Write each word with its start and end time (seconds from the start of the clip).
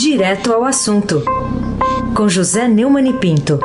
Direto 0.00 0.52
ao 0.52 0.62
assunto, 0.62 1.24
com 2.16 2.28
José 2.28 2.68
Neumann 2.68 3.08
e 3.08 3.14
Pinto. 3.14 3.58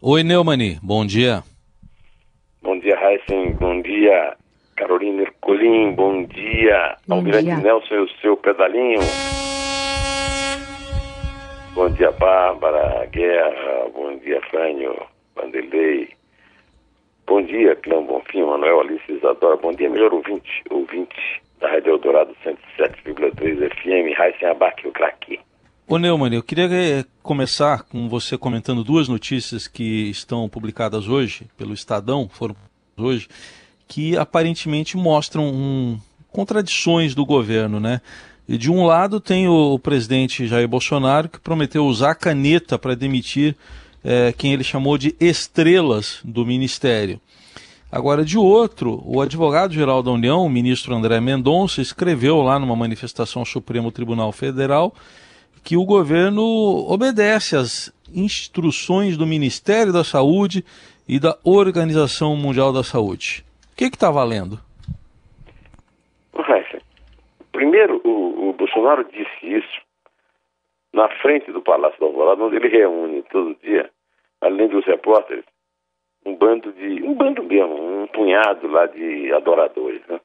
Oi, 0.00 0.22
Neumani, 0.22 0.78
bom 0.80 1.04
dia. 1.04 1.42
Bom 2.62 2.78
dia, 2.78 2.96
Heisen, 2.96 3.54
bom 3.54 3.82
dia, 3.82 4.36
Carolina 4.76 5.22
Ercolim, 5.22 5.92
bom 5.92 6.22
dia, 6.26 6.96
Bom 7.04 7.16
Almirante 7.16 7.46
dia. 7.46 7.56
Nelson 7.56 7.94
e 7.94 7.98
o 7.98 8.08
seu 8.20 8.36
pedalinho. 8.36 9.00
Bom 11.74 11.90
dia, 11.90 12.12
Bárbara, 12.12 13.06
Guerra, 13.06 13.88
bom 13.92 14.16
dia, 14.18 14.40
Fânio, 14.52 14.94
Vanderlei. 15.34 16.19
Bom 17.30 17.42
dia, 17.42 17.76
Clã 17.76 18.02
Bonfim, 18.02 18.42
Manuel 18.42 18.80
Alice 18.80 19.04
Isadora, 19.08 19.56
bom 19.56 19.72
dia, 19.72 19.88
melhor 19.88 20.12
ouvinte, 20.12 20.50
ouvinte 20.68 21.40
da 21.60 21.70
Rádio 21.70 21.92
Eldorado 21.92 22.34
107,3 22.44 23.70
FM, 23.70 24.18
Heisen 24.18 24.48
Abac, 24.48 24.84
o 24.84 24.90
craque. 24.90 25.38
Ô 25.86 25.96
Neumann, 25.96 26.34
eu 26.34 26.42
queria 26.42 26.64
eh, 26.64 27.04
começar 27.22 27.84
com 27.84 28.08
você 28.08 28.36
comentando 28.36 28.82
duas 28.82 29.06
notícias 29.06 29.68
que 29.68 30.10
estão 30.10 30.48
publicadas 30.48 31.06
hoje 31.06 31.46
pelo 31.56 31.72
Estadão, 31.72 32.28
foram 32.28 32.56
hoje, 32.96 33.28
que 33.86 34.16
aparentemente 34.16 34.96
mostram 34.96 35.44
um, 35.44 36.00
contradições 36.32 37.14
do 37.14 37.24
governo, 37.24 37.78
né? 37.78 38.00
E 38.48 38.58
de 38.58 38.72
um 38.72 38.84
lado 38.84 39.20
tem 39.20 39.46
o, 39.46 39.74
o 39.74 39.78
presidente 39.78 40.48
Jair 40.48 40.66
Bolsonaro 40.66 41.28
que 41.28 41.38
prometeu 41.38 41.86
usar 41.86 42.10
a 42.10 42.16
caneta 42.16 42.76
para 42.76 42.96
demitir 42.96 43.56
eh, 44.04 44.32
quem 44.36 44.52
ele 44.52 44.64
chamou 44.64 44.96
de 44.96 45.14
estrelas 45.20 46.20
do 46.24 46.44
ministério. 46.44 47.20
Agora, 47.90 48.24
de 48.24 48.38
outro, 48.38 49.02
o 49.04 49.20
advogado-geral 49.20 50.02
da 50.02 50.10
União, 50.10 50.44
o 50.44 50.50
ministro 50.50 50.94
André 50.94 51.20
Mendonça, 51.20 51.80
escreveu 51.80 52.40
lá 52.40 52.58
numa 52.58 52.76
manifestação 52.76 53.42
ao 53.42 53.46
Supremo 53.46 53.90
Tribunal 53.90 54.30
Federal 54.30 54.92
que 55.64 55.76
o 55.76 55.84
governo 55.84 56.42
obedece 56.88 57.56
às 57.56 57.92
instruções 58.14 59.16
do 59.16 59.26
Ministério 59.26 59.92
da 59.92 60.04
Saúde 60.04 60.64
e 61.08 61.18
da 61.18 61.36
Organização 61.44 62.36
Mundial 62.36 62.72
da 62.72 62.82
Saúde. 62.82 63.44
O 63.72 63.76
que 63.76 63.84
está 63.84 64.10
valendo? 64.10 64.58
Primeiro, 67.60 68.00
o, 68.04 68.48
o 68.48 68.52
Bolsonaro 68.54 69.04
disse 69.04 69.46
isso 69.46 69.82
na 70.92 71.08
frente 71.20 71.52
do 71.52 71.60
Palácio 71.60 71.98
do 72.00 72.06
Alvorada, 72.06 72.42
onde 72.42 72.56
ele 72.56 72.68
reúne 72.68 73.19
todo 73.30 73.56
dia, 73.62 73.90
além 74.40 74.68
dos 74.68 74.84
repórteres, 74.84 75.44
um 76.24 76.34
bando 76.36 76.72
de. 76.72 77.02
um 77.02 77.14
bando 77.14 77.42
mesmo, 77.42 78.02
um 78.02 78.06
punhado 78.08 78.66
lá 78.68 78.86
de 78.86 79.32
adoradores. 79.32 80.06
Né? 80.06 80.20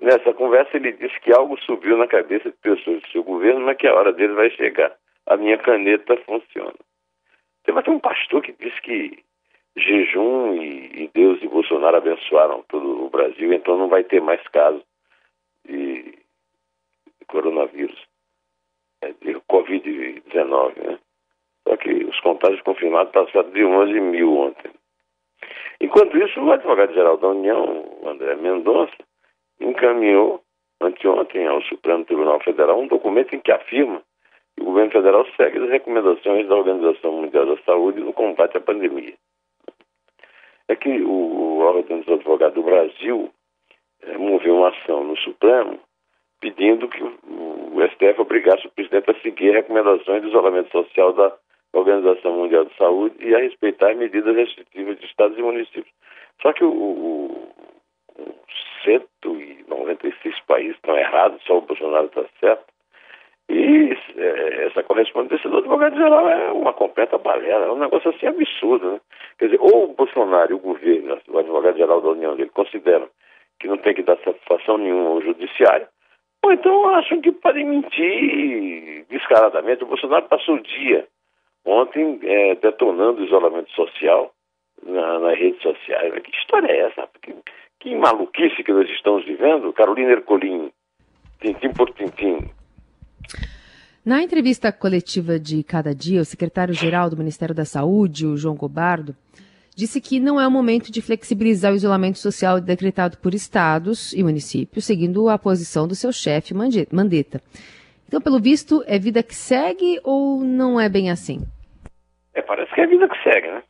Nessa 0.00 0.32
conversa 0.32 0.76
ele 0.76 0.92
disse 0.92 1.18
que 1.20 1.32
algo 1.32 1.58
subiu 1.62 1.96
na 1.96 2.06
cabeça 2.06 2.50
de 2.50 2.56
pessoas 2.58 3.02
do 3.02 3.08
seu 3.08 3.24
governo, 3.24 3.60
mas 3.60 3.76
que 3.76 3.86
a 3.86 3.94
hora 3.94 4.12
dele 4.12 4.34
vai 4.34 4.50
chegar. 4.50 4.96
A 5.26 5.36
minha 5.36 5.58
caneta 5.58 6.16
funciona. 6.18 6.74
Teve 7.64 7.78
até 7.78 7.90
um 7.90 7.98
pastor 7.98 8.42
que 8.42 8.52
disse 8.52 8.80
que 8.80 9.24
jejum 9.76 10.54
e, 10.54 11.04
e 11.04 11.10
Deus 11.12 11.42
e 11.42 11.48
Bolsonaro 11.48 11.96
abençoaram 11.96 12.64
todo 12.68 13.04
o 13.04 13.10
Brasil, 13.10 13.52
então 13.52 13.76
não 13.76 13.88
vai 13.88 14.04
ter 14.04 14.20
mais 14.20 14.42
casos 14.48 14.82
de, 15.66 16.02
de 16.02 17.26
coronavírus, 17.26 18.00
é, 19.02 19.12
de 19.12 19.34
Covid-19, 19.48 20.76
né? 20.82 20.98
Só 21.70 21.76
que 21.76 21.88
os 22.04 22.18
contágios 22.18 22.60
confirmados 22.62 23.12
passaram 23.12 23.48
de 23.50 23.64
11 23.64 24.00
mil 24.00 24.36
ontem. 24.36 24.72
Enquanto 25.80 26.18
isso, 26.18 26.40
o 26.40 26.50
advogado-geral 26.50 27.16
da 27.16 27.28
União, 27.28 27.84
André 28.04 28.34
Mendonça, 28.34 28.92
encaminhou 29.60 30.42
anteontem 30.80 31.46
ao 31.46 31.62
Supremo 31.62 32.04
Tribunal 32.04 32.40
Federal 32.40 32.80
um 32.80 32.88
documento 32.88 33.36
em 33.36 33.38
que 33.38 33.52
afirma 33.52 34.02
que 34.56 34.62
o 34.62 34.64
governo 34.64 34.90
federal 34.90 35.24
segue 35.36 35.58
as 35.58 35.70
recomendações 35.70 36.48
da 36.48 36.56
Organização 36.56 37.12
Mundial 37.12 37.46
da 37.46 37.62
Saúde 37.62 38.00
no 38.00 38.12
combate 38.12 38.56
à 38.56 38.60
pandemia. 38.60 39.14
É 40.66 40.74
que 40.74 41.00
o, 41.02 41.58
órgão 41.60 42.00
dos 42.00 42.08
advogados 42.08 42.56
do 42.56 42.64
Brasil 42.64 43.30
eh, 44.02 44.18
moveu 44.18 44.56
uma 44.56 44.70
ação 44.70 45.04
no 45.04 45.16
Supremo 45.18 45.78
pedindo 46.40 46.88
que 46.88 47.00
o, 47.00 47.80
STF 47.92 48.20
obrigasse 48.20 48.66
o 48.66 48.70
presidente 48.70 49.10
a 49.10 49.20
seguir 49.20 49.52
recomendações 49.52 50.22
do 50.22 50.28
isolamento 50.28 50.70
social 50.72 51.12
da 51.12 51.32
Organização 51.72 52.32
Mundial 52.32 52.64
de 52.64 52.76
Saúde 52.76 53.16
e 53.20 53.34
a 53.34 53.38
respeitar 53.38 53.94
medidas 53.94 54.34
restritivas 54.34 54.98
de 54.98 55.06
estados 55.06 55.38
e 55.38 55.42
municípios. 55.42 55.94
Só 56.42 56.52
que 56.52 56.64
o, 56.64 56.72
o, 56.72 57.52
o 58.18 58.34
196 58.84 60.40
países 60.46 60.74
estão 60.76 60.96
errados, 60.96 61.42
só 61.44 61.58
o 61.58 61.62
Bolsonaro 61.62 62.06
está 62.06 62.24
certo. 62.40 62.64
E 63.48 63.96
eh, 64.16 64.66
essa 64.66 64.82
correspondência 64.82 65.50
do 65.50 65.58
advogado-geral 65.58 66.28
é 66.28 66.52
uma 66.52 66.72
completa 66.72 67.18
balela, 67.18 67.66
é 67.66 67.70
um 67.70 67.78
negócio 67.78 68.10
assim 68.10 68.26
absurdo. 68.26 68.92
Né? 68.92 69.00
Quer 69.38 69.46
dizer, 69.46 69.60
ou 69.60 69.90
o 69.90 69.94
Bolsonaro 69.94 70.52
e 70.52 70.54
o 70.54 70.58
governo, 70.58 71.18
o 71.28 71.38
advogado-geral 71.38 72.00
da 72.00 72.10
União 72.10 72.36
dele, 72.36 72.50
consideram 72.50 73.08
que 73.58 73.68
não 73.68 73.76
tem 73.76 73.94
que 73.94 74.02
dar 74.02 74.16
satisfação 74.18 74.78
nenhuma 74.78 75.10
ao 75.10 75.20
judiciário, 75.20 75.86
ou 76.44 76.52
então 76.52 76.88
acham 76.94 77.20
que 77.20 77.32
podem 77.32 77.66
mentir 77.66 79.04
descaradamente. 79.10 79.84
O 79.84 79.88
Bolsonaro 79.88 80.26
passou 80.28 80.54
o 80.54 80.62
dia 80.62 81.06
ontem 81.64 82.18
eh, 82.22 82.54
detonando 82.56 83.20
o 83.20 83.24
isolamento 83.24 83.70
social 83.72 84.32
na- 84.84 85.18
nas 85.18 85.38
redes 85.38 85.60
sociais. 85.62 86.12
Que 86.22 86.30
história 86.36 86.66
é 86.70 86.80
essa? 86.88 87.08
Que, 87.22 87.34
que 87.80 87.94
maluquice 87.96 88.62
que 88.64 88.72
nós 88.72 88.88
estamos 88.90 89.24
vivendo? 89.24 89.72
Carolina 89.72 90.12
Ercolim, 90.12 90.70
tintim 91.40 91.70
por 91.72 91.92
tintim. 91.94 92.50
Na 94.04 94.22
entrevista 94.22 94.72
coletiva 94.72 95.38
de 95.38 95.62
cada 95.62 95.94
dia, 95.94 96.22
o 96.22 96.24
secretário-geral 96.24 97.10
do 97.10 97.16
Ministério 97.18 97.54
da 97.54 97.64
Saúde, 97.66 98.26
o 98.26 98.36
João 98.36 98.56
Gobardo, 98.56 99.14
disse 99.76 100.00
que 100.00 100.18
não 100.18 100.40
é 100.40 100.46
o 100.46 100.50
momento 100.50 100.90
de 100.90 101.02
flexibilizar 101.02 101.72
o 101.72 101.76
isolamento 101.76 102.18
social 102.18 102.60
decretado 102.60 103.18
por 103.18 103.34
estados 103.34 104.12
e 104.14 104.22
municípios, 104.22 104.86
seguindo 104.86 105.28
a 105.28 105.38
posição 105.38 105.86
do 105.86 105.94
seu 105.94 106.12
chefe 106.12 106.54
Mande- 106.54 106.88
Mandetta. 106.90 107.42
Então, 108.10 108.20
pelo 108.20 108.40
visto, 108.40 108.82
é 108.88 108.98
vida 108.98 109.22
que 109.22 109.36
segue 109.36 110.00
ou 110.02 110.40
não 110.40 110.80
é 110.80 110.88
bem 110.88 111.12
assim? 111.12 111.38
É, 112.34 112.42
parece 112.42 112.74
que 112.74 112.80
é 112.80 112.82
a 112.82 112.88
vida 112.88 113.08
que 113.08 113.22
segue, 113.22 113.46
né? 113.46 113.62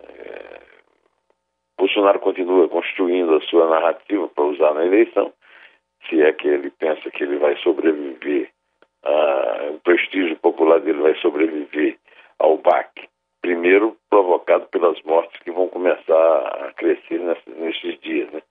É, 0.00 0.60
Bolsonaro 1.78 2.20
continua 2.20 2.68
construindo 2.68 3.34
a 3.34 3.40
sua 3.40 3.70
narrativa 3.70 4.28
para 4.28 4.44
usar 4.44 4.74
na 4.74 4.84
eleição, 4.84 5.32
se 6.06 6.20
é 6.20 6.30
que 6.30 6.46
ele 6.46 6.68
pensa 6.72 7.10
que 7.10 7.24
ele 7.24 7.38
vai 7.38 7.56
sobreviver, 7.56 8.50
a, 9.02 9.70
o 9.70 9.78
prestígio 9.78 10.36
popular 10.36 10.80
dele 10.80 11.00
vai 11.00 11.14
sobreviver 11.14 11.96
ao 12.38 12.58
baque. 12.58 13.08
Primeiro 13.40 13.96
provocado 14.10 14.66
pelas 14.66 15.00
mortes 15.04 15.40
que 15.40 15.50
vão 15.50 15.68
começar 15.68 16.66
a 16.66 16.70
crescer 16.74 17.18
nesses, 17.18 17.98
dias, 18.02 18.30
né? 18.30 18.42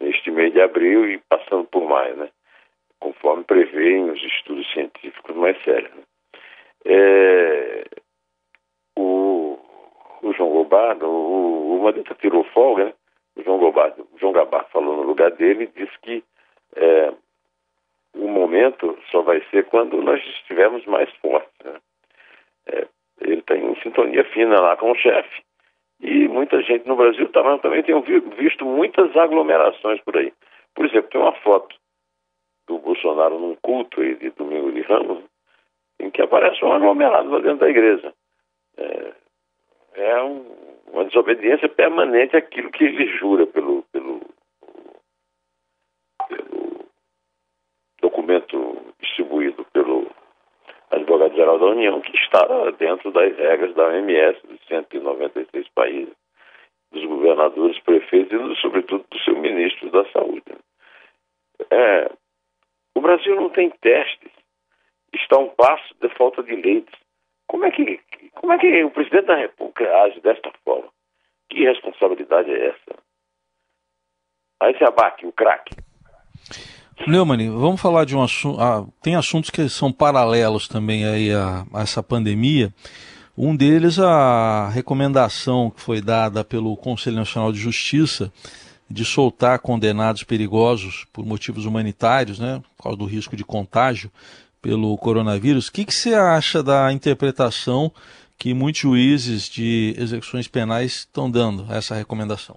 Neste 0.00 0.30
mês 0.30 0.54
de 0.54 0.62
abril 0.62 1.06
e 1.06 1.18
passando 1.28 1.64
por 1.64 1.86
maio, 1.86 2.16
né? 2.16 2.30
Conforme 3.00 3.44
prevêem 3.44 4.10
os 4.10 4.22
estudos 4.22 4.70
científicos 4.72 5.34
mais 5.34 5.60
sérios. 5.62 5.90
Né? 5.94 6.02
É, 6.84 7.84
o, 8.96 9.58
o 10.22 10.32
João 10.34 10.50
Gobardo, 10.50 11.06
o, 11.06 11.76
o 11.76 11.82
Mandetta 11.82 12.14
tirou 12.14 12.44
folga, 12.44 12.86
né? 12.86 12.94
O 13.36 13.42
João 13.42 13.58
Gobardo, 13.58 14.06
o 14.12 14.18
João 14.18 14.32
Gabardo 14.32 14.68
falou 14.70 14.96
no 14.96 15.02
lugar 15.02 15.30
dele 15.30 15.64
e 15.64 15.84
disse 15.84 15.98
que 16.02 16.22
é, 16.76 17.12
o 18.14 18.28
momento 18.28 18.98
só 19.10 19.22
vai 19.22 19.40
ser 19.50 19.66
quando 19.66 20.02
nós 20.02 20.20
estivermos 20.20 20.84
mais 20.86 21.10
fortes. 21.16 21.52
Né? 21.64 21.80
É, 22.66 22.86
ele 23.20 23.40
está 23.40 23.56
em 23.56 23.80
sintonia 23.82 24.24
fina 24.24 24.60
lá 24.60 24.76
com 24.76 24.90
o 24.90 24.96
chefe 24.96 25.42
e 26.00 26.26
muita 26.28 26.60
gente 26.62 26.86
no 26.86 26.96
Brasil 26.96 27.28
tá, 27.30 27.58
também 27.58 27.82
tem 27.82 27.98
vi- 28.02 28.20
visto 28.36 28.64
muitas 28.64 29.14
aglomerações 29.16 30.00
por 30.00 30.16
aí. 30.16 30.32
Por 30.74 30.86
exemplo, 30.86 31.10
tem 31.10 31.20
uma 31.20 31.32
foto 31.32 31.76
do 32.70 32.78
Bolsonaro 32.78 33.36
num 33.38 33.56
culto 33.56 34.00
aí 34.00 34.14
de 34.14 34.30
domingo 34.30 34.70
de 34.70 34.80
Ramos 34.82 35.24
em 35.98 36.08
que 36.10 36.22
aparece 36.22 36.64
um 36.64 36.72
aglomerado 36.72 37.28
lá 37.30 37.40
dentro 37.40 37.58
da 37.58 37.68
igreja. 37.68 38.14
É, 38.76 39.12
é 39.94 40.22
um- 40.22 40.46
uma 40.92 41.04
desobediência 41.04 41.68
permanente 41.68 42.36
àquilo 42.36 42.70
que 42.70 42.84
ele 42.84 43.06
jura 43.18 43.46
pelo, 43.46 43.82
pelo, 43.92 44.20
pelo 46.28 46.84
documento 48.00 48.76
distribuído 49.00 49.64
pelo 49.72 50.06
advogado-geral 50.90 51.58
da 51.58 51.66
União, 51.66 52.00
que 52.00 52.16
está 52.16 52.70
dentro 52.78 53.10
das 53.12 53.36
regras 53.36 53.74
da 53.74 53.86
OMS, 53.88 54.40
dos 54.46 54.60
196 54.66 55.68
países, 55.74 56.14
dos 56.92 57.04
governadores, 57.04 57.78
prefeitos 57.80 58.56
e, 58.58 58.60
sobretudo, 58.60 59.04
do 59.10 59.18
seu 59.20 59.36
ministro 59.38 59.90
da 59.90 60.04
Saúde. 60.10 60.42
É, 61.70 62.10
o 63.00 63.02
Brasil 63.02 63.34
não 63.34 63.48
tem 63.48 63.70
testes, 63.70 64.30
está 65.14 65.38
um 65.38 65.48
passo 65.48 65.94
de 66.02 66.08
falta 66.16 66.42
de 66.42 66.54
leitos. 66.54 66.94
Como 67.48 67.64
é 67.64 67.70
que, 67.70 67.98
como 68.34 68.52
é 68.52 68.58
que 68.58 68.84
o 68.84 68.90
presidente 68.90 69.26
da 69.26 69.36
República 69.36 69.84
age 70.02 70.20
desta 70.20 70.52
forma? 70.62 70.88
Que 71.48 71.64
responsabilidade 71.64 72.50
é 72.50 72.68
essa? 72.68 73.02
Aí 74.60 74.76
se 74.76 74.84
abaque, 74.84 75.26
o 75.26 75.32
craque. 75.32 75.74
Neumann, 77.06 77.50
vamos 77.50 77.80
falar 77.80 78.04
de 78.04 78.14
um 78.14 78.22
assunto. 78.22 78.60
Ah, 78.60 78.86
tem 79.02 79.16
assuntos 79.16 79.48
que 79.48 79.66
são 79.70 79.90
paralelos 79.90 80.68
também 80.68 81.06
aí 81.06 81.32
a, 81.32 81.64
a, 81.72 81.80
essa 81.80 82.02
pandemia. 82.02 82.68
Um 83.36 83.56
deles, 83.56 83.98
a 83.98 84.68
recomendação 84.68 85.70
que 85.70 85.80
foi 85.80 86.02
dada 86.02 86.44
pelo 86.44 86.76
Conselho 86.76 87.16
Nacional 87.16 87.50
de 87.50 87.58
Justiça 87.58 88.30
de 88.90 89.04
soltar 89.04 89.60
condenados 89.60 90.24
perigosos 90.24 91.04
por 91.12 91.24
motivos 91.24 91.64
humanitários, 91.64 92.40
né, 92.40 92.60
por 92.76 92.84
causa 92.84 92.98
do 92.98 93.04
risco 93.04 93.36
de 93.36 93.44
contágio 93.44 94.10
pelo 94.60 94.96
coronavírus. 94.98 95.68
O 95.68 95.72
que, 95.72 95.84
que 95.84 95.94
você 95.94 96.14
acha 96.14 96.62
da 96.62 96.92
interpretação 96.92 97.92
que 98.38 98.52
muitos 98.52 98.80
juízes 98.80 99.48
de 99.48 99.94
execuções 99.96 100.48
penais 100.48 101.06
estão 101.06 101.30
dando 101.30 101.70
a 101.70 101.76
essa 101.76 101.94
recomendação? 101.94 102.56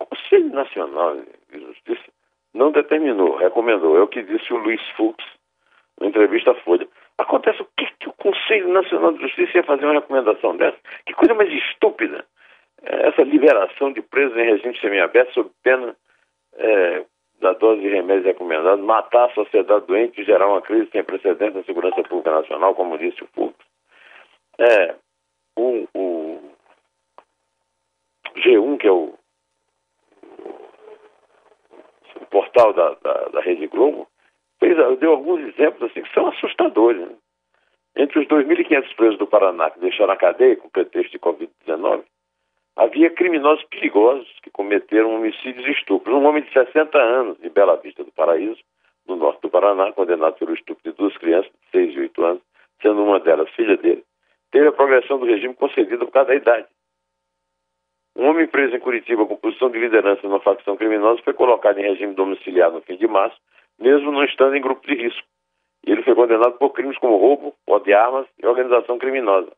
O 0.00 0.06
Conselho 0.06 0.52
Nacional 0.52 1.16
de 1.50 1.60
Justiça 1.60 2.12
não 2.54 2.70
determinou, 2.70 3.36
recomendou. 3.36 3.96
É 3.96 4.02
o 4.02 4.08
que 4.08 4.22
disse 4.22 4.52
o 4.52 4.58
Luiz 4.58 4.80
Fux 4.96 5.16
na 6.00 6.06
entrevista 6.06 6.52
à 6.52 6.54
Folha. 6.62 6.86
Acontece 7.18 7.60
o 7.62 7.66
que, 7.76 7.86
que 7.98 8.08
o 8.08 8.12
Conselho 8.12 8.72
Nacional 8.72 9.12
de 9.12 9.22
Justiça 9.22 9.58
ia 9.58 9.64
fazer 9.64 9.84
uma 9.84 9.94
recomendação 9.94 10.56
dessa? 10.56 10.78
Que 11.04 11.14
coisa 11.14 11.34
mais 11.34 11.52
estúpida. 11.52 12.24
Essa 12.82 13.22
liberação 13.22 13.92
de 13.92 14.00
presos 14.02 14.36
em 14.36 14.44
regime 14.44 14.78
semiaberto 14.78 15.32
sob 15.32 15.50
pena 15.62 15.96
é, 16.54 17.04
da 17.40 17.52
dose 17.52 17.80
de 17.80 17.88
remédios 17.88 18.26
recomendados, 18.26 18.84
matar 18.84 19.26
a 19.26 19.34
sociedade 19.34 19.86
doente 19.86 20.20
e 20.20 20.24
gerar 20.24 20.48
uma 20.48 20.62
crise 20.62 20.90
sem 20.90 21.04
precedentes 21.04 21.54
na 21.54 21.64
segurança 21.64 22.02
pública 22.02 22.30
nacional, 22.30 22.74
como 22.74 22.98
disse 22.98 23.22
o 23.22 23.28
Fux. 23.28 23.54
É, 24.58 24.94
o, 25.56 25.86
o 25.94 26.40
G1, 28.36 28.78
que 28.78 28.86
é 28.86 28.92
o, 28.92 29.14
o 32.20 32.26
portal 32.30 32.72
da, 32.72 32.94
da, 33.02 33.28
da 33.28 33.40
Rede 33.40 33.66
Globo, 33.68 34.08
fez, 34.58 34.76
deu 34.98 35.12
alguns 35.12 35.40
exemplos 35.40 35.90
assim 35.90 36.02
que 36.02 36.12
são 36.12 36.28
assustadores. 36.28 37.08
Né? 37.08 37.14
Entre 37.96 38.18
os 38.18 38.26
2.500 38.26 38.94
presos 38.96 39.18
do 39.18 39.26
Paraná 39.26 39.70
que 39.70 39.80
deixaram 39.80 40.12
a 40.12 40.16
cadeia 40.16 40.56
com 40.56 40.68
pretexto 40.68 41.12
de 41.12 41.18
Covid-19, 41.18 42.04
havia 42.78 43.10
criminosos 43.10 43.64
perigosos 43.64 44.28
que 44.40 44.50
cometeram 44.50 45.16
homicídios 45.16 45.66
e 45.66 45.72
estupros. 45.72 46.14
Um 46.14 46.24
homem 46.24 46.44
de 46.44 46.52
60 46.52 46.96
anos, 46.96 47.36
de 47.38 47.50
Bela 47.50 47.76
Vista 47.76 48.04
do 48.04 48.12
Paraíso, 48.12 48.60
no 49.06 49.16
norte 49.16 49.42
do 49.42 49.50
Paraná, 49.50 49.92
condenado 49.92 50.34
pelo 50.34 50.54
estupro 50.54 50.88
de 50.88 50.96
duas 50.96 51.16
crianças 51.18 51.50
de 51.50 51.70
6 51.72 51.94
e 51.96 52.00
8 52.00 52.24
anos, 52.24 52.42
sendo 52.80 53.02
uma 53.02 53.18
delas 53.18 53.50
filha 53.50 53.76
dele, 53.76 54.04
teve 54.52 54.68
a 54.68 54.72
progressão 54.72 55.18
do 55.18 55.26
regime 55.26 55.54
concedida 55.54 56.04
por 56.04 56.12
causa 56.12 56.28
da 56.28 56.36
idade. 56.36 56.68
Um 58.14 58.28
homem 58.28 58.46
preso 58.46 58.76
em 58.76 58.80
Curitiba 58.80 59.26
com 59.26 59.36
posição 59.36 59.70
de 59.70 59.78
liderança 59.78 60.20
numa 60.22 60.40
facção 60.40 60.76
criminosa 60.76 61.22
foi 61.22 61.34
colocado 61.34 61.78
em 61.78 61.82
regime 61.82 62.14
domiciliar 62.14 62.70
no 62.70 62.80
fim 62.82 62.96
de 62.96 63.08
março, 63.08 63.36
mesmo 63.78 64.12
não 64.12 64.22
estando 64.24 64.54
em 64.54 64.60
grupo 64.60 64.86
de 64.86 64.94
risco. 64.94 65.26
E 65.84 65.90
ele 65.90 66.02
foi 66.02 66.14
condenado 66.14 66.58
por 66.58 66.70
crimes 66.70 66.98
como 66.98 67.16
roubo, 67.16 67.54
posse 67.66 67.86
de 67.86 67.92
armas 67.92 68.26
e 68.40 68.46
organização 68.46 68.98
criminosa. 68.98 69.50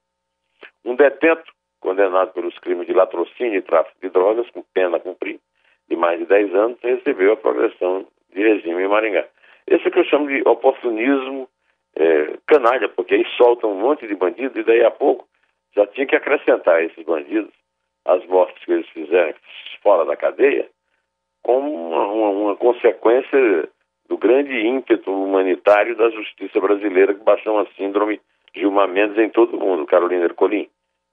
Um 0.84 0.94
detento 0.94 1.50
condenado 1.80 2.32
pelos 2.32 2.58
crimes 2.58 2.86
de 2.86 2.92
latrocínio 2.92 3.58
e 3.58 3.62
tráfico 3.62 3.96
de 4.00 4.10
drogas, 4.10 4.48
com 4.50 4.62
pena 4.74 4.98
a 4.98 5.00
cumprir, 5.00 5.40
de 5.88 5.96
mais 5.96 6.18
de 6.18 6.26
10 6.26 6.54
anos, 6.54 6.78
recebeu 6.82 7.32
a 7.32 7.36
progressão 7.36 8.06
de 8.32 8.42
regime 8.42 8.82
em 8.82 8.88
Maringá. 8.88 9.26
Esse 9.66 9.88
é 9.88 9.90
que 9.90 9.98
eu 9.98 10.04
chamo 10.04 10.28
de 10.28 10.42
oportunismo 10.46 11.48
é, 11.96 12.38
canalha, 12.46 12.88
porque 12.88 13.14
aí 13.14 13.26
soltam 13.36 13.72
um 13.72 13.80
monte 13.80 14.06
de 14.06 14.14
bandidos 14.14 14.56
e 14.56 14.64
daí 14.64 14.84
a 14.84 14.90
pouco 14.90 15.26
já 15.74 15.86
tinha 15.86 16.06
que 16.06 16.16
acrescentar 16.16 16.76
a 16.76 16.82
esses 16.82 17.04
bandidos 17.04 17.52
as 18.04 18.24
mortes 18.26 18.64
que 18.64 18.72
eles 18.72 18.88
fizeram 18.90 19.34
fora 19.82 20.04
da 20.04 20.16
cadeia 20.16 20.68
como 21.42 21.72
uma, 21.72 22.06
uma, 22.06 22.30
uma 22.30 22.56
consequência 22.56 23.68
do 24.08 24.18
grande 24.18 24.52
ímpeto 24.66 25.10
humanitário 25.10 25.96
da 25.96 26.10
justiça 26.10 26.60
brasileira 26.60 27.14
que 27.14 27.24
baixou 27.24 27.58
a 27.58 27.66
síndrome 27.76 28.20
Gilmar 28.54 28.88
Mendes 28.88 29.16
em 29.18 29.30
todo 29.30 29.56
o 29.56 29.60
mundo, 29.60 29.86
Carolina 29.86 30.24
Ercolim. 30.24 30.68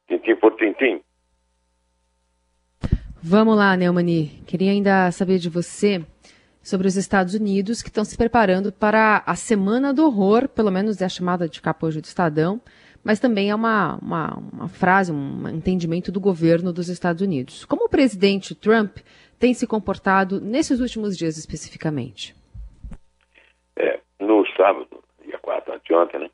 Tintim 0.08 0.36
por 0.36 0.56
tintim. 0.56 1.02
Vamos 3.22 3.58
lá, 3.58 3.76
Neumani. 3.76 4.42
Queria 4.46 4.72
ainda 4.72 5.12
saber 5.12 5.38
de 5.38 5.50
você 5.50 6.02
sobre 6.62 6.88
os 6.88 6.96
Estados 6.96 7.34
Unidos 7.34 7.82
que 7.82 7.90
estão 7.90 8.04
se 8.04 8.18
preparando 8.18 8.72
para 8.72 9.24
a 9.26 9.36
Semana 9.36 9.94
do 9.94 10.06
Horror, 10.06 10.50
pelo 10.50 10.72
menos 10.72 11.02
é 11.02 11.06
a 11.06 11.10
chamada 11.10 11.48
de 11.48 11.62
capa 11.62 11.88
hoje 11.88 12.02
do 12.02 12.06
Estadão, 12.06 12.62
mas 13.04 13.20
também 13.20 13.50
é 13.50 13.56
uma, 13.56 13.98
uma, 14.02 14.38
uma 14.38 14.68
frase, 14.68 15.12
um 15.12 15.48
entendimento 15.48 16.12
do 16.12 16.20
governo 16.20 16.74
dos 16.74 16.90
Estados 16.90 17.22
Unidos. 17.22 17.64
Como 17.64 17.86
o 17.86 17.90
presidente 17.90 18.54
Trump 18.54 18.98
tem 19.40 19.54
se 19.54 19.66
comportado 19.66 20.42
nesses 20.42 20.80
últimos 20.80 21.18
dias 21.18 21.38
especificamente? 21.38 22.36
É, 23.78 24.00
no 24.20 24.46
sábado, 24.58 25.04
dia 25.26 25.40
4, 25.40 25.74
anteontem, 25.74 26.20
né? 26.20 26.30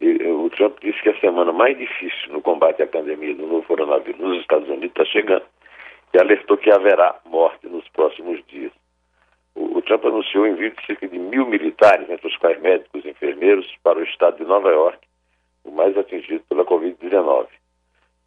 O 0.00 0.48
Trump 0.50 0.78
disse 0.80 1.00
que 1.02 1.10
a 1.10 1.20
semana 1.20 1.52
mais 1.52 1.76
difícil 1.76 2.32
no 2.32 2.40
combate 2.40 2.82
à 2.82 2.86
pandemia 2.86 3.34
do 3.34 3.46
novo 3.46 3.66
coronavírus 3.66 4.20
nos 4.20 4.40
Estados 4.40 4.68
Unidos 4.68 4.90
está 4.90 5.04
chegando 5.04 5.44
e 6.14 6.18
alertou 6.18 6.56
que 6.56 6.70
haverá 6.70 7.20
morte 7.26 7.66
nos 7.66 7.86
próximos 7.88 8.42
dias. 8.46 8.72
O, 9.54 9.78
o 9.78 9.82
Trump 9.82 10.04
anunciou 10.04 10.44
o 10.44 10.46
envio 10.46 10.70
de 10.70 10.86
cerca 10.86 11.06
de 11.06 11.18
mil 11.18 11.46
militares, 11.46 12.08
entre 12.08 12.26
os 12.26 12.36
quais 12.36 12.60
médicos 12.60 13.04
e 13.04 13.10
enfermeiros, 13.10 13.66
para 13.82 13.98
o 13.98 14.02
estado 14.02 14.38
de 14.38 14.44
Nova 14.44 14.70
York, 14.70 14.98
o 15.64 15.70
mais 15.70 15.96
atingido 15.96 16.42
pela 16.48 16.64
Covid-19. 16.64 17.46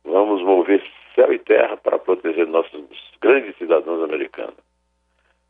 Vamos 0.04 0.42
mover 0.44 0.84
céu 1.16 1.32
e 1.32 1.40
terra 1.40 1.78
para 1.78 2.00
proteger 2.00 2.48
nossos 2.48 2.84
grandes 3.22 3.56
cidadãos 3.58 4.04
americanos. 4.04 4.58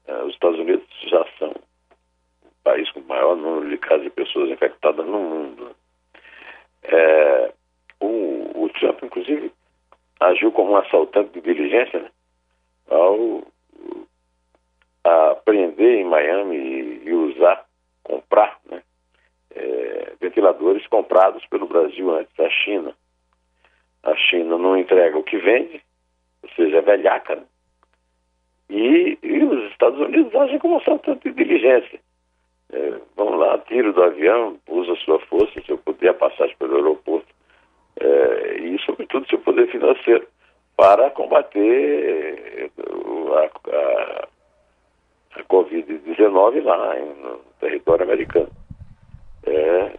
Uh, 0.08 0.26
os 0.26 0.34
Estados 0.34 0.60
Unidos 0.60 0.88
já 1.08 1.26
são 1.40 1.50
o 1.50 2.52
país 2.64 2.90
com 2.92 3.00
o 3.00 3.08
maior 3.08 3.36
número 3.36 3.70
de 3.70 3.78
casos 3.78 4.04
de 4.04 4.10
pessoas 4.10 4.50
infectadas 4.50 5.06
no 5.06 5.20
mundo. 5.20 5.76
É, 6.84 7.54
o, 8.00 8.64
o, 8.64 8.70
Trump, 8.70 9.04
inclusive, 9.04 9.52
agiu 10.20 10.52
como 10.52 10.72
um 10.72 10.78
assaltante 10.78 11.34
de 11.34 11.42
diligência 11.42 12.00
né, 12.00 12.10
ao 12.90 13.44
aprender 15.04 16.00
em 16.00 16.06
Miami 16.06 16.56
e, 16.56 17.04
e 17.06 17.14
usar, 17.14 17.66
comprar 18.04 18.58
né, 18.70 18.82
é, 19.52 20.14
ventiladores 20.20 20.86
comprados 20.88 21.46
pelo 21.48 21.68
Brasil 21.68 22.10
antes, 22.16 22.34
da 22.36 22.50
China. 22.50 22.94
A 24.04 24.16
China 24.16 24.58
não 24.58 24.78
entrega 24.78 25.18
o 25.18 25.24
que 25.24 25.38
vende, 25.38 25.82
ou 26.42 26.50
seja, 26.52 26.78
é 26.78 26.82
velhaca. 26.82 27.36
Né? 27.36 27.44
E, 28.70 29.18
e, 29.22 29.44
os 29.44 29.72
Estados 29.72 30.00
Unidos 30.00 30.34
agem 30.36 30.60
como 30.60 30.78
assaltante 30.78 31.30
de 31.30 31.44
diligência. 31.44 32.00
É, 32.74 32.94
vão 33.16 33.36
lá, 33.36 33.58
tiro 33.60 33.94
do 33.94 34.02
avião, 34.02 34.58
usa 34.68 34.96
sua 35.06 35.20
força, 35.20 35.62
seu 35.66 35.78
poder, 35.78 36.10
a 36.10 36.14
passagem 36.16 36.56
pelo 36.58 36.76
aeroporto, 36.76 37.28
é, 38.00 38.58
e 38.60 38.80
sobretudo 38.84 39.30
seu 39.30 39.38
poder 39.40 39.68
financeiro, 39.68 40.28
para 40.76 41.12
combater 41.12 42.72
a, 43.32 43.78
a, 43.78 44.28
a 45.40 45.44
Covid-19 45.44 46.64
lá 46.64 46.96
no 46.96 47.40
território 47.60 48.06
americano. 48.06 48.50
É, 49.46 49.92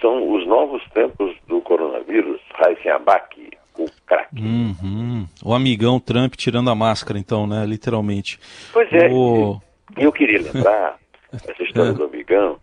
são 0.00 0.32
os 0.34 0.44
novos 0.46 0.82
tempos 0.90 1.36
do 1.46 1.60
coronavírus, 1.60 2.40
Raíssen 2.54 2.90
Abac, 2.90 3.50
o 3.78 3.86
crack. 4.06 4.34
Uhum. 4.34 5.26
O 5.44 5.54
amigão 5.54 6.00
Trump 6.00 6.34
tirando 6.34 6.68
a 6.68 6.74
máscara, 6.74 7.18
então, 7.18 7.46
né? 7.46 7.64
Literalmente. 7.64 8.40
Pois 8.72 8.92
é. 8.92 9.08
O... 9.08 9.60
Eu 9.96 10.10
queria 10.10 10.40
lembrar 10.40 10.98
essa 11.32 11.62
história 11.62 11.90
é. 11.90 11.94
do 11.94 12.04
amigão 12.04 12.58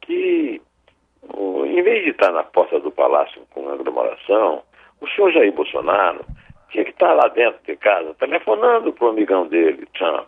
que, 0.00 0.60
o, 1.34 1.64
em 1.64 1.82
vez 1.82 2.04
de 2.04 2.10
estar 2.10 2.32
na 2.32 2.42
porta 2.42 2.78
do 2.80 2.90
palácio 2.90 3.42
com 3.50 3.68
aglomeração, 3.68 4.62
o 5.00 5.08
senhor 5.08 5.32
Jair 5.32 5.52
Bolsonaro 5.52 6.24
tinha 6.70 6.84
que 6.84 6.90
estar 6.90 7.12
lá 7.12 7.28
dentro 7.28 7.60
de 7.66 7.76
casa, 7.76 8.14
telefonando 8.14 8.92
para 8.92 9.06
o 9.06 9.10
amigão 9.10 9.46
dele, 9.46 9.86
Trump. 9.96 10.26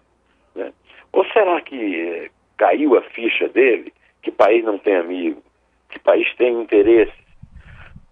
Né? 0.55 0.73
Ou 1.13 1.25
será 1.27 1.61
que 1.61 2.01
eh, 2.01 2.31
caiu 2.57 2.97
a 2.97 3.03
ficha 3.03 3.49
dele 3.49 3.93
que 4.23 4.31
país 4.31 4.65
não 4.65 4.79
tem 4.79 4.97
amigo, 4.97 5.43
que 5.91 5.99
país 5.99 6.27
tem 6.37 6.61
interesse, 6.63 7.13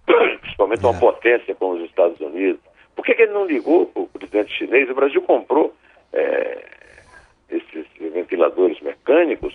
principalmente 0.40 0.84
uma 0.84 0.96
é. 0.96 1.00
potência 1.00 1.54
como 1.54 1.74
os 1.74 1.84
Estados 1.84 2.20
Unidos. 2.20 2.60
Por 2.94 3.04
que, 3.04 3.14
que 3.14 3.22
ele 3.22 3.32
não 3.32 3.46
ligou 3.46 3.86
para 3.86 4.02
o 4.02 4.08
presidente 4.08 4.52
chinês? 4.52 4.90
O 4.90 4.94
Brasil 4.94 5.22
comprou 5.22 5.74
é, 6.12 6.64
esses 7.48 7.86
ventiladores 8.12 8.80
mecânicos 8.80 9.54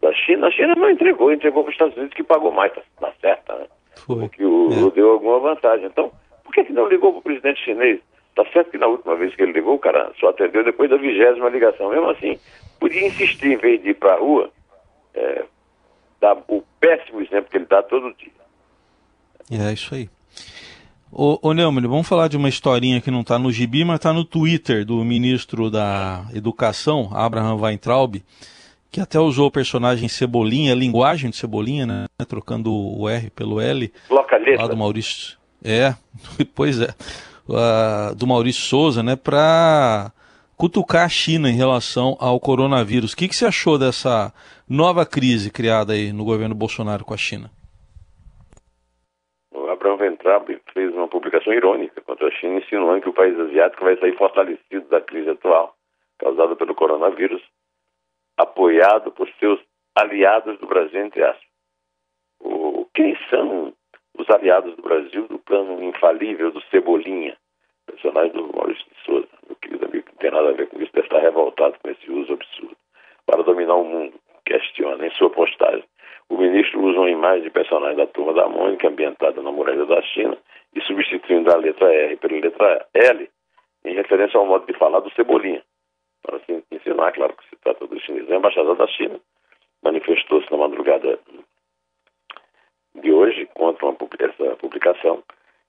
da 0.00 0.12
China. 0.12 0.46
A 0.46 0.50
China 0.50 0.74
não 0.74 0.90
entregou, 0.90 1.32
entregou 1.32 1.62
para 1.62 1.70
os 1.70 1.74
Estados 1.74 1.96
Unidos 1.96 2.14
que 2.14 2.22
pagou 2.22 2.52
mais, 2.52 2.72
tá, 2.72 2.82
tá 3.00 3.12
certo, 3.20 3.52
né? 3.52 3.66
Foi. 3.96 4.20
Porque 4.20 4.44
o, 4.44 4.88
é. 4.88 4.90
deu 4.90 5.12
alguma 5.12 5.40
vantagem. 5.40 5.86
Então, 5.86 6.10
por 6.44 6.52
que, 6.52 6.64
que 6.64 6.72
não 6.72 6.88
ligou 6.88 7.12
para 7.12 7.20
o 7.20 7.22
presidente 7.22 7.64
chinês? 7.64 8.00
Tá 8.34 8.44
certo 8.52 8.70
que 8.70 8.78
na 8.78 8.86
última 8.86 9.16
vez 9.16 9.34
que 9.34 9.42
ele 9.42 9.52
ligou, 9.52 9.74
o 9.74 9.78
cara 9.78 10.12
só 10.18 10.28
atendeu 10.28 10.64
depois 10.64 10.88
da 10.88 10.96
vigésima 10.96 11.48
ligação. 11.48 11.90
Mesmo 11.90 12.08
assim, 12.10 12.38
podia 12.78 13.06
insistir 13.06 13.52
em 13.52 13.56
vez 13.56 13.82
de 13.82 13.90
ir 13.90 13.94
para 13.94 14.14
a 14.14 14.18
rua, 14.18 14.50
é, 15.14 15.44
dar 16.20 16.36
o 16.48 16.62
péssimo 16.80 17.20
exemplo 17.20 17.50
que 17.50 17.56
ele 17.56 17.66
dá 17.66 17.82
todo 17.82 18.14
dia. 18.14 18.32
É 19.50 19.72
isso 19.72 19.94
aí. 19.94 20.08
Ô, 21.12 21.38
ô 21.42 21.52
Neumann, 21.52 21.88
vamos 21.88 22.08
falar 22.08 22.28
de 22.28 22.36
uma 22.36 22.48
historinha 22.48 23.00
que 23.00 23.10
não 23.10 23.22
está 23.22 23.36
no 23.36 23.50
gibi, 23.50 23.84
mas 23.84 23.96
está 23.96 24.12
no 24.12 24.24
Twitter 24.24 24.84
do 24.84 25.04
ministro 25.04 25.68
da 25.68 26.24
Educação, 26.32 27.10
Abraham 27.12 27.56
Weintraub, 27.56 28.22
que 28.90 29.00
até 29.00 29.18
usou 29.18 29.46
o 29.46 29.52
personagem 29.52 30.08
Cebolinha, 30.08 30.72
a 30.72 30.76
linguagem 30.76 31.30
de 31.30 31.36
Cebolinha, 31.36 31.86
né? 31.86 32.06
Trocando 32.28 32.72
o 32.72 33.08
R 33.08 33.30
pelo 33.30 33.60
L. 33.60 33.92
Localista. 34.10 34.62
Lá 34.62 34.68
do 34.68 34.76
Maurício. 34.76 35.38
É, 35.64 35.94
pois 36.54 36.80
é. 36.80 36.88
Uh, 37.48 38.14
do 38.14 38.26
Maurício 38.26 38.62
Souza, 38.62 39.02
né? 39.02 39.16
Para 39.16 40.12
cutucar 40.56 41.06
a 41.06 41.08
China 41.08 41.48
em 41.48 41.56
relação 41.56 42.16
ao 42.20 42.38
coronavírus. 42.40 43.12
O 43.12 43.16
que, 43.16 43.28
que 43.28 43.34
você 43.36 43.46
achou 43.46 43.78
dessa 43.78 44.32
nova 44.68 45.06
crise 45.06 45.50
criada 45.50 45.92
aí 45.92 46.12
no 46.12 46.24
governo 46.24 46.54
Bolsonaro 46.54 47.04
com 47.04 47.14
a 47.14 47.16
China? 47.16 47.50
O 49.52 49.68
Abraham 49.68 49.96
Ventrab 49.96 50.60
fez 50.74 50.92
uma 50.92 51.08
publicação 51.08 51.52
irônica 51.52 52.00
contra 52.02 52.28
a 52.28 52.30
China, 52.32 52.58
insinuando 52.58 53.02
que 53.02 53.08
o 53.08 53.14
país 53.14 53.38
asiático 53.38 53.84
vai 53.84 53.96
sair 53.96 54.16
fortalecido 54.16 54.86
da 54.90 55.00
crise 55.00 55.30
atual, 55.30 55.74
causada 56.18 56.54
pelo 56.56 56.74
coronavírus, 56.74 57.42
apoiado 58.40 59.12
por 59.12 59.28
seus 59.38 59.60
aliados 59.94 60.58
do 60.58 60.66
Brasil, 60.66 61.04
entre 61.04 61.22
aspas. 61.22 61.48
O, 62.40 62.86
quem 62.94 63.16
são 63.28 63.72
os 64.18 64.28
aliados 64.30 64.74
do 64.76 64.82
Brasil 64.82 65.26
do 65.28 65.38
plano 65.38 65.82
infalível 65.82 66.50
do 66.50 66.60
Cebolinha, 66.70 67.36
personagem 67.86 68.32
do 68.32 68.50
Maurício 68.54 68.84
de 68.84 69.04
Souza, 69.04 69.28
meu 69.46 69.56
querido 69.56 69.84
amigo, 69.86 70.04
que 70.04 70.12
não 70.12 70.18
tem 70.18 70.30
nada 70.30 70.48
a 70.48 70.52
ver 70.52 70.68
com 70.68 70.80
isso, 70.80 70.92
deve 70.92 71.06
estar 71.06 71.20
revoltado 71.20 71.76
com 71.82 71.90
esse 71.90 72.10
uso 72.10 72.32
absurdo, 72.32 72.76
para 73.26 73.42
dominar 73.42 73.74
o 73.74 73.84
mundo, 73.84 74.14
questiona 74.44 75.06
em 75.06 75.10
sua 75.12 75.30
postagem. 75.30 75.84
O 76.28 76.38
ministro 76.38 76.80
usa 76.80 76.98
uma 76.98 77.10
imagem 77.10 77.42
de 77.42 77.50
personagem 77.50 77.96
da 77.96 78.06
turma 78.06 78.32
da 78.32 78.48
Mônica, 78.48 78.88
ambientada 78.88 79.42
na 79.42 79.50
muralha 79.50 79.84
da 79.84 80.00
China, 80.02 80.38
e 80.74 80.80
substituindo 80.82 81.52
a 81.52 81.56
letra 81.56 81.92
R 81.92 82.16
pela 82.16 82.40
letra 82.40 82.86
L, 82.94 83.28
em 83.84 83.94
referência 83.94 84.38
ao 84.38 84.46
modo 84.46 84.66
de 84.66 84.78
falar 84.78 85.00
do 85.00 85.10
Cebolinha. 85.12 85.62
Para 87.00 87.08
assim, 87.08 87.12
ensinar, 87.12 87.12
claro 87.12 87.36
que 87.36 87.48
se 87.48 87.56
trata 87.56 87.86
do 87.86 88.00
chinês. 88.00 88.28
Embaixada 88.28 88.74
da 88.74 88.86
China 88.86 89.18
manifestou-se 89.82 90.50
na 90.50 90.58
madrugada 90.58 91.18
de 92.94 93.12
hoje 93.12 93.46
contra 93.54 93.86
uma, 93.86 93.96
essa 94.18 94.56
publicação 94.56 95.22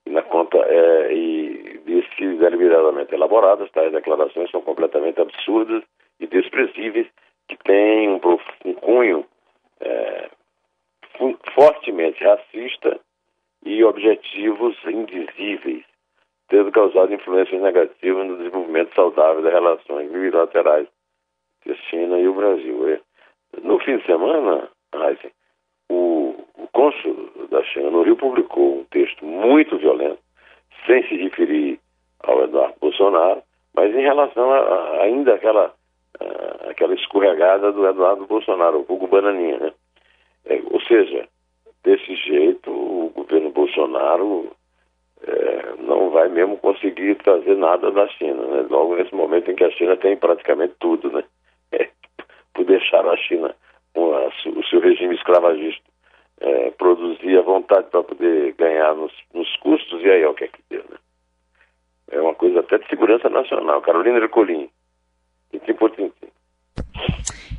e 0.06 0.10
na 0.10 0.22
conta 0.24 0.58
é, 0.58 1.14
e 1.14 1.80
disse 1.86 2.10
que 2.16 2.36
deliberadamente 2.36 3.14
elaboradas, 3.14 3.72
tais 3.72 3.92
declarações 3.92 4.50
são 4.52 4.62
completamente 4.62 5.22
absurdas 5.22 5.84
e 6.20 6.28
desprezíveis, 6.28 7.08
que 7.48 7.58
têm 7.58 8.10
um, 8.10 8.20
um 8.66 8.74
cunho 8.74 9.26
é, 9.80 10.30
fortemente 11.54 12.24
racista 12.24 13.00
e 13.64 13.84
objetivos 13.84 14.76
indizíveis, 14.86 15.84
tendo 16.50 16.72
causado 16.72 17.14
influências 17.14 17.62
negativas 17.62 18.28
no 18.28 18.38
desenvolvimento 18.38 18.94
saudável 18.96 19.42
das 19.42 19.54
relações 19.54 20.12
bilaterais 20.12 20.88
entre 21.62 21.74
a 21.74 21.76
China 21.90 22.20
e 22.20 22.28
o 22.28 22.34
Brasil. 22.34 23.00
No 23.64 23.80
fim 23.80 23.98
de 23.98 24.06
semana, 24.06 24.70
Heisen, 24.94 25.32
o, 25.90 26.36
o 26.58 26.68
cônsul 26.74 27.30
da 27.50 27.64
China 27.64 27.92
no 27.92 28.04
Rio 28.04 28.16
publicou 28.16 28.80
um 28.80 28.84
texto 28.86 29.26
muito 29.26 29.78
violento, 29.78 30.20
sem 30.86 31.08
se 31.08 31.16
referir 31.18 31.80
ao 32.24 32.44
Eduardo 32.44 32.76
Bolsonaro, 32.80 33.42
mas 33.76 33.94
em 33.94 34.02
relação 34.02 34.52
a, 34.52 34.58
a 34.60 35.04
ainda 35.04 35.36
aquela, 35.36 35.74
a, 36.20 36.70
aquela 36.70 36.94
escorregada 36.94 37.72
do 37.72 37.88
Eduardo 37.88 38.26
Bolsonaro, 38.26 38.86
o 38.88 38.94
Hugo 38.94 39.08
Bananinha, 39.08 39.60
né? 39.60 39.74
É, 40.46 40.60
ou 40.72 40.82
seja, 40.82 41.28
desse 41.84 42.16
jeito 42.16 42.72
o 42.72 43.12
governo 43.14 43.52
Bolsonaro 43.52 44.52
é, 45.24 45.74
não 45.80 46.10
vai 46.10 46.30
mesmo 46.30 46.58
conseguir 46.58 47.16
trazer 47.16 47.56
nada 47.56 47.92
da 47.92 48.08
China, 48.08 48.44
né? 48.46 48.66
Logo 48.70 48.96
nesse 48.96 49.14
momento 49.14 49.52
em 49.52 49.56
que 49.56 49.64
a 49.64 49.72
China 49.72 49.96
tem 49.98 50.18
praticamente 50.18 50.74
tudo, 50.80 51.12
né? 51.12 51.24
É, 52.72 52.78
por 52.78 52.80
deixar 52.80 53.06
a 53.06 53.18
China 53.18 53.56
com 53.94 54.14
a, 54.14 54.28
o 54.28 54.64
seu 54.66 54.80
regime 54.80 55.16
escravagista 55.16 55.84
é, 56.40 56.72
produzir 56.72 57.38
à 57.38 57.42
vontade 57.42 57.88
para 57.92 58.04
poder 58.04 58.54
ganhar 58.54 58.96
nos, 58.96 59.12
nos, 59.34 59.56
custos, 59.58 60.02
e 60.02 60.10
aí 60.10 60.24
é 60.24 60.28
o 60.28 60.34
que 60.34 60.46
é 60.46 60.48
que 60.48 60.62
deu, 60.70 60.84
né? 60.90 60.98
É 62.10 62.20
uma 62.20 62.34
coisa 62.34 62.60
até 62.60 62.78
de 62.78 62.88
segurança 62.90 63.30
nacional. 63.30 63.82
Carolina 63.82 64.18
Ercolim, 64.18 64.70
tintim 65.52 65.74
por 65.74 65.92
tintim. 65.92 66.28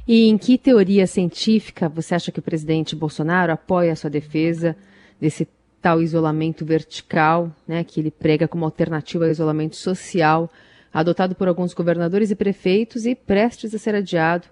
E 0.07 0.29
em 0.29 0.37
que 0.37 0.59
teoria 0.59 1.07
científica 1.07 1.89
você 1.89 2.15
acha 2.15 2.33
que 2.33 2.41
o 2.41 2.43
presidente 2.43 2.97
Bolsonaro 2.97 3.53
apoia 3.53 3.93
a 3.93 3.97
sua 3.97 4.11
defesa 4.11 4.77
desse 5.21 5.49
tal 5.81 6.03
isolamento 6.03 6.65
vertical, 6.65 7.51
né, 7.67 7.83
que 7.85 8.01
ele 8.01 8.11
prega 8.11 8.47
como 8.47 8.65
alternativa 8.65 9.25
ao 9.25 9.31
isolamento 9.31 9.77
social, 9.77 10.51
adotado 10.93 11.35
por 11.35 11.49
alguns 11.49 11.73
governadores 11.73 12.31
e 12.31 12.37
prefeitos 12.37 13.07
e 13.07 13.15
prestes 13.15 13.75
a 13.75 13.79
ser 13.79 13.95
adiado 13.95 14.49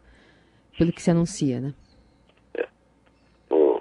pelo 0.80 0.92
que 0.92 1.02
se 1.02 1.10
anuncia, 1.10 1.60
né? 1.60 1.75
É. 2.54 2.66
O, 3.50 3.78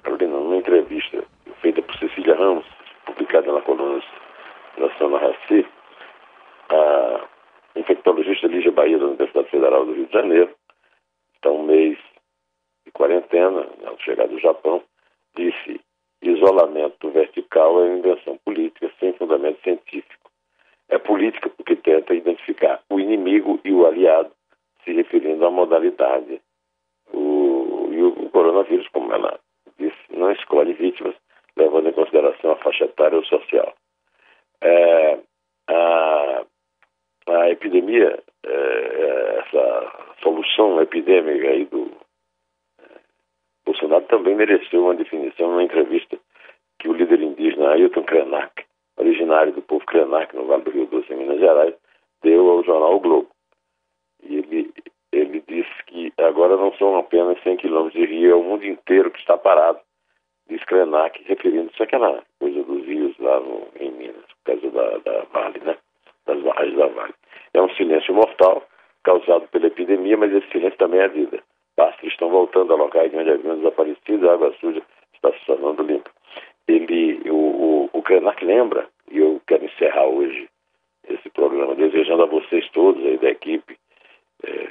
Carolina, 0.00 0.38
numa 0.38 0.54
entrevista 0.54 1.24
feita 1.60 1.82
por 1.82 1.98
Cecília 1.98 2.36
Ramos, 2.36 2.64
publicada 3.04 3.52
na 3.52 3.60
coluna 3.62 4.00
Nacional 4.78 5.18
Raci, 5.18 5.66
a 6.68 7.26
infectologista 7.74 8.46
Lígia 8.46 8.70
Bahia 8.70 8.96
da 8.96 9.06
Universidade 9.06 9.50
Federal 9.50 9.86
do 9.86 9.94
Rio 9.94 10.06
de 10.06 10.12
Janeiro, 10.12 10.54
está 11.34 11.50
um 11.50 11.64
mês 11.64 11.98
de 12.84 12.92
quarentena, 12.92 13.66
ao 13.84 13.98
chegar 13.98 14.28
do 14.28 14.38
Japão, 14.38 14.84
disse 15.36 15.80
isolamento 16.22 17.10
vertical 17.10 17.82
é 17.82 17.96
invenção 17.96 18.38
política 18.44 18.88
sem 19.00 19.12
fundamento 19.14 19.60
científico. 19.64 20.30
É 20.88 20.96
política 20.96 21.50
porque 21.50 21.74
tenta 21.74 22.14
identificar 22.14 22.80
o 22.88 23.00
inimigo 23.00 23.58
e 23.64 23.72
o 23.72 23.84
aliado, 23.84 24.30
se 24.86 24.92
referindo 24.92 25.44
à 25.44 25.50
modalidade. 25.50 26.40
O, 27.12 27.88
e 27.90 28.02
o, 28.02 28.30
coronavírus, 28.30 28.88
como 28.88 29.12
ela 29.12 29.38
disse, 29.78 29.96
não 30.10 30.30
escolhe 30.30 30.72
vítimas, 30.72 31.14
levando 31.56 31.88
em 31.88 31.92
consideração 31.92 32.52
a 32.52 32.56
faixa 32.56 32.84
etária 32.84 33.18
ou 33.18 33.24
social. 33.24 33.74
É, 34.62 35.18
a, 35.68 36.44
a 37.26 37.50
epidemia, 37.50 38.22
é, 38.44 38.50
é 38.50 39.38
essa 39.40 40.14
solução 40.22 40.80
epidêmica 40.80 41.48
aí 41.48 41.64
do 41.64 41.90
é, 42.80 42.84
Bolsonaro 43.64 44.04
também 44.06 44.36
mereceu 44.36 44.84
uma 44.84 44.94
definição 44.94 45.48
numa 45.48 45.64
entrevista 45.64 46.16
que 46.78 46.88
o 46.88 46.92
líder 46.92 47.20
indígena 47.22 47.72
Ailton 47.72 48.04
Krenak, 48.04 48.64
originário 48.96 49.52
do 49.52 49.62
povo 49.62 49.84
Krenak 49.84 50.34
no 50.34 50.46
Vale 50.46 50.62
do 50.62 50.70
Rio 50.70 50.86
Doce, 50.86 51.12
em 51.12 51.16
Minas 51.16 51.38
Gerais, 51.38 51.74
deu 52.22 52.48
ao 52.48 52.64
jornal 52.64 52.96
o 52.96 53.00
Globo. 53.00 53.28
E 54.22 54.36
ele, 54.36 54.65
agora 56.36 56.58
não 56.58 56.70
são 56.74 56.98
apenas 56.98 57.42
100 57.42 57.56
quilômetros 57.56 57.98
de 57.98 58.06
rio, 58.06 58.32
é 58.32 58.34
o 58.34 58.42
mundo 58.42 58.66
inteiro 58.66 59.10
que 59.10 59.18
está 59.18 59.38
parado, 59.38 59.80
diz 60.50 60.62
Krenak, 60.64 61.24
referindo-se 61.24 61.82
àquela 61.82 62.22
coisa 62.38 62.62
dos 62.62 62.84
rios 62.84 63.16
lá 63.18 63.40
no, 63.40 63.66
em 63.80 63.90
Minas, 63.90 64.24
por 64.44 64.52
causa 64.52 64.70
da, 64.70 64.98
da 64.98 65.24
Vale, 65.32 65.60
né? 65.64 65.78
Das 66.26 66.38
barragens 66.42 66.76
da 66.76 66.86
Vale. 66.88 67.14
É 67.54 67.62
um 67.62 67.70
silêncio 67.70 68.12
mortal 68.12 68.62
causado 69.02 69.48
pela 69.48 69.68
epidemia, 69.68 70.16
mas 70.18 70.30
esse 70.30 70.46
silêncio 70.50 70.78
também 70.78 71.00
é 71.00 71.08
vida. 71.08 71.42
Pastores 71.74 72.12
estão 72.12 72.28
voltando 72.28 72.74
a 72.74 72.76
locais 72.76 73.12
onde 73.14 73.30
haviam 73.30 73.56
desaparecido, 73.56 74.28
a 74.28 74.34
água 74.34 74.54
suja 74.60 74.82
está 75.14 75.32
se 75.32 75.46
tornando 75.46 75.82
limpa. 75.82 76.10
Ele, 76.68 77.30
o, 77.30 77.34
o, 77.34 77.90
o 77.94 78.02
Krenak 78.02 78.44
lembra, 78.44 78.86
e 79.10 79.18
eu 79.18 79.40
quero 79.46 79.64
encerrar 79.64 80.04
hoje 80.06 80.48
esse 81.08 81.30
programa 81.30 81.74
desejando 81.74 82.24
a 82.24 82.26
vocês 82.26 82.68
todos 82.72 83.02
aí 83.06 83.16
da 83.16 83.30
equipe, 83.30 83.78
é, 84.44 84.68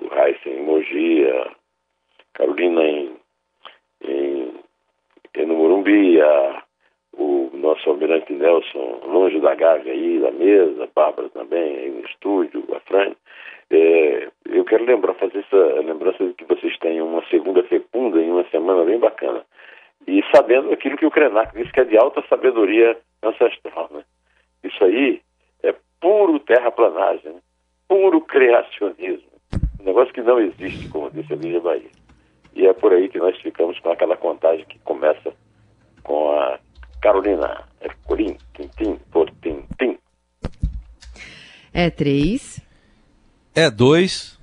o 0.00 0.14
Heisen 0.14 0.62
Carolina 2.34 2.82
em, 2.82 3.16
em, 4.02 4.54
em 5.36 5.46
no 5.46 5.54
Morumbi, 5.54 6.20
a, 6.20 6.62
o 7.12 7.50
nosso 7.54 7.90
almirante 7.90 8.32
Nelson 8.32 9.00
longe 9.04 9.38
da 9.40 9.54
Gávea 9.54 9.92
aí, 9.92 10.18
da 10.18 10.30
mesa, 10.30 10.88
Bárbara 10.94 11.28
também 11.30 11.76
aí 11.76 11.90
no 11.90 12.00
estúdio, 12.06 12.64
a 12.74 12.80
Fran. 12.80 13.12
É, 13.70 14.28
eu 14.46 14.64
quero 14.64 14.84
lembrar, 14.84 15.14
fazer 15.14 15.38
essa 15.38 15.80
lembrança 15.80 16.24
de 16.24 16.34
que 16.34 16.44
vocês 16.44 16.76
têm 16.78 17.00
uma 17.00 17.24
segunda 17.26 17.62
fecunda 17.64 18.20
em 18.20 18.30
uma 18.30 18.44
semana 18.48 18.84
bem 18.84 18.98
bacana. 18.98 19.44
E 20.06 20.24
sabendo 20.34 20.72
aquilo 20.72 20.96
que 20.96 21.06
o 21.06 21.10
Krenak 21.10 21.54
disse 21.54 21.72
que 21.72 21.80
é 21.80 21.84
de 21.84 21.96
alta 21.96 22.24
sabedoria 22.28 22.96
ancestral, 23.22 23.88
né? 23.92 24.02
Isso 24.64 24.82
aí 24.82 25.20
é 25.62 25.74
puro 26.00 26.40
terraplanagem, 26.40 27.32
né? 27.32 27.40
puro 27.86 28.20
criacionismo. 28.22 29.29
Um 29.80 29.84
negócio 29.84 30.12
que 30.12 30.22
não 30.22 30.38
existe, 30.38 30.88
como 30.88 31.10
disse 31.10 31.32
a 31.32 31.36
Lígia 31.36 31.60
Bahia. 31.60 31.90
E 32.54 32.66
é 32.66 32.72
por 32.72 32.92
aí 32.92 33.08
que 33.08 33.18
nós 33.18 33.36
ficamos 33.40 33.78
com 33.80 33.90
aquela 33.90 34.16
contagem 34.16 34.64
que 34.66 34.78
começa 34.80 35.32
com 36.02 36.30
a 36.32 36.58
Carolina 37.00 37.64
Ercolim, 37.80 38.36
tintim 38.54 38.98
por 39.10 39.30
tintim. 39.42 39.98
É 41.72 41.88
três. 41.88 42.60
É 43.54 43.70
dois. 43.70 44.38